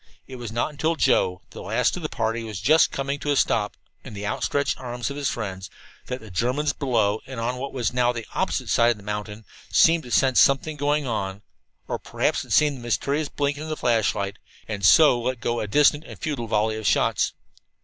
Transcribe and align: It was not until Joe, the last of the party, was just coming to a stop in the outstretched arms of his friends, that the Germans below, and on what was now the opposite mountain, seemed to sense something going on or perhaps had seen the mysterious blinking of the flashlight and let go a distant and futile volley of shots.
It 0.25 0.37
was 0.37 0.51
not 0.51 0.71
until 0.71 0.95
Joe, 0.95 1.43
the 1.51 1.61
last 1.61 1.95
of 1.95 2.01
the 2.01 2.09
party, 2.09 2.43
was 2.43 2.59
just 2.59 2.89
coming 2.89 3.19
to 3.19 3.29
a 3.31 3.35
stop 3.35 3.77
in 4.03 4.15
the 4.15 4.25
outstretched 4.25 4.79
arms 4.79 5.11
of 5.11 5.15
his 5.15 5.29
friends, 5.29 5.69
that 6.07 6.19
the 6.19 6.31
Germans 6.31 6.73
below, 6.73 7.21
and 7.27 7.39
on 7.39 7.57
what 7.57 7.71
was 7.71 7.93
now 7.93 8.11
the 8.11 8.25
opposite 8.33 8.97
mountain, 9.03 9.45
seemed 9.71 10.01
to 10.01 10.09
sense 10.09 10.39
something 10.39 10.75
going 10.75 11.05
on 11.05 11.43
or 11.87 11.99
perhaps 11.99 12.41
had 12.41 12.51
seen 12.51 12.73
the 12.73 12.79
mysterious 12.81 13.29
blinking 13.29 13.61
of 13.61 13.69
the 13.69 13.77
flashlight 13.77 14.39
and 14.67 14.81
let 15.23 15.39
go 15.39 15.59
a 15.59 15.67
distant 15.67 16.03
and 16.05 16.17
futile 16.17 16.47
volley 16.47 16.77
of 16.77 16.87
shots. 16.87 17.33